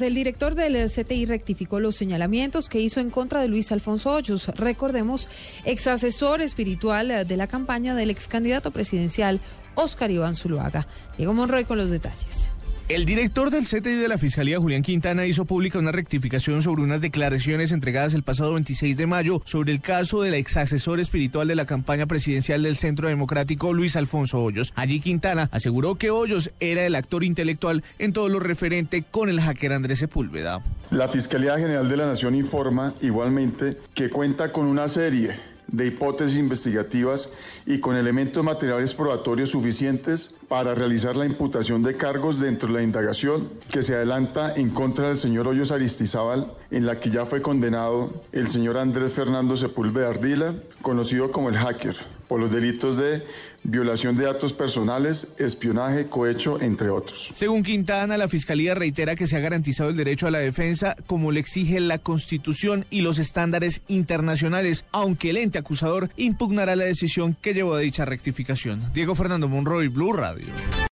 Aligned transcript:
El 0.00 0.14
director 0.14 0.54
del 0.54 0.90
CTI 0.90 1.26
rectificó 1.26 1.78
los 1.78 1.96
señalamientos 1.96 2.70
que 2.70 2.80
hizo 2.80 2.98
en 2.98 3.10
contra 3.10 3.42
de 3.42 3.48
Luis 3.48 3.72
Alfonso 3.72 4.10
Hoyos, 4.10 4.48
recordemos, 4.56 5.28
ex 5.66 5.86
asesor 5.86 6.40
espiritual 6.40 7.26
de 7.28 7.36
la 7.36 7.46
campaña 7.46 7.94
del 7.94 8.08
ex 8.08 8.26
candidato 8.26 8.70
presidencial 8.70 9.42
Oscar 9.74 10.10
Iván 10.10 10.34
Zuluaga. 10.34 10.88
Diego 11.18 11.34
Monroy 11.34 11.66
con 11.66 11.76
los 11.76 11.90
detalles. 11.90 12.50
El 12.92 13.06
director 13.06 13.50
del 13.50 13.64
CTI 13.64 13.94
de 13.94 14.06
la 14.06 14.18
Fiscalía, 14.18 14.58
Julián 14.58 14.82
Quintana, 14.82 15.24
hizo 15.24 15.46
pública 15.46 15.78
una 15.78 15.92
rectificación 15.92 16.60
sobre 16.60 16.82
unas 16.82 17.00
declaraciones 17.00 17.72
entregadas 17.72 18.12
el 18.12 18.22
pasado 18.22 18.52
26 18.52 18.98
de 18.98 19.06
mayo 19.06 19.40
sobre 19.46 19.72
el 19.72 19.80
caso 19.80 20.20
del 20.20 20.34
ex 20.34 20.58
asesor 20.58 21.00
espiritual 21.00 21.48
de 21.48 21.54
la 21.54 21.64
campaña 21.64 22.04
presidencial 22.04 22.62
del 22.62 22.76
Centro 22.76 23.08
Democrático, 23.08 23.72
Luis 23.72 23.96
Alfonso 23.96 24.42
Hoyos. 24.42 24.74
Allí 24.76 25.00
Quintana 25.00 25.48
aseguró 25.52 25.94
que 25.94 26.10
Hoyos 26.10 26.50
era 26.60 26.84
el 26.84 26.94
actor 26.94 27.24
intelectual 27.24 27.82
en 27.98 28.12
todo 28.12 28.28
lo 28.28 28.40
referente 28.40 29.02
con 29.10 29.30
el 29.30 29.40
hacker 29.40 29.72
Andrés 29.72 30.00
Sepúlveda. 30.00 30.62
La 30.90 31.08
Fiscalía 31.08 31.56
General 31.56 31.88
de 31.88 31.96
la 31.96 32.04
Nación 32.04 32.34
informa 32.34 32.92
igualmente 33.00 33.78
que 33.94 34.10
cuenta 34.10 34.52
con 34.52 34.66
una 34.66 34.86
serie 34.88 35.51
de 35.72 35.86
hipótesis 35.86 36.38
investigativas 36.38 37.32
y 37.66 37.80
con 37.80 37.96
elementos 37.96 38.44
materiales 38.44 38.94
probatorios 38.94 39.50
suficientes 39.50 40.34
para 40.48 40.74
realizar 40.74 41.16
la 41.16 41.26
imputación 41.26 41.82
de 41.82 41.96
cargos 41.96 42.38
dentro 42.38 42.68
de 42.68 42.74
la 42.74 42.82
indagación 42.82 43.48
que 43.70 43.82
se 43.82 43.94
adelanta 43.94 44.54
en 44.54 44.70
contra 44.70 45.08
del 45.08 45.16
señor 45.16 45.48
Hoyos 45.48 45.72
Aristizábal, 45.72 46.52
en 46.70 46.86
la 46.86 47.00
que 47.00 47.10
ya 47.10 47.26
fue 47.26 47.42
condenado 47.42 48.12
el 48.32 48.46
señor 48.46 48.76
Andrés 48.76 49.12
Fernando 49.12 49.56
Sepúlveda 49.56 50.10
Ardila, 50.10 50.54
conocido 50.82 51.32
como 51.32 51.48
el 51.48 51.56
hacker 51.56 51.96
por 52.32 52.40
los 52.40 52.50
delitos 52.50 52.96
de 52.96 53.22
violación 53.62 54.16
de 54.16 54.24
datos 54.24 54.54
personales, 54.54 55.36
espionaje, 55.38 56.06
cohecho, 56.06 56.58
entre 56.62 56.88
otros. 56.88 57.30
Según 57.34 57.62
Quintana, 57.62 58.16
la 58.16 58.26
Fiscalía 58.26 58.74
reitera 58.74 59.16
que 59.16 59.26
se 59.26 59.36
ha 59.36 59.40
garantizado 59.40 59.90
el 59.90 59.98
derecho 59.98 60.26
a 60.26 60.30
la 60.30 60.38
defensa 60.38 60.96
como 61.06 61.30
le 61.30 61.40
exige 61.40 61.78
la 61.78 61.98
Constitución 61.98 62.86
y 62.88 63.02
los 63.02 63.18
estándares 63.18 63.82
internacionales, 63.86 64.86
aunque 64.92 65.28
el 65.28 65.36
ente 65.36 65.58
acusador 65.58 66.08
impugnará 66.16 66.74
la 66.74 66.84
decisión 66.84 67.36
que 67.38 67.52
llevó 67.52 67.74
a 67.74 67.80
dicha 67.80 68.06
rectificación. 68.06 68.90
Diego 68.94 69.14
Fernando 69.14 69.46
Monroy, 69.46 69.88
Blue 69.88 70.14
Radio. 70.14 70.46